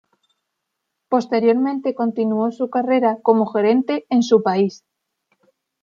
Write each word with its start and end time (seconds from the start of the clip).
Posteriormente 1.09 1.93
continuó 1.93 2.49
su 2.51 2.71
carrera 2.71 3.19
como 3.21 3.45
gerente 3.45 4.07
en 4.09 4.23
su 4.23 4.41
país. 4.41 4.83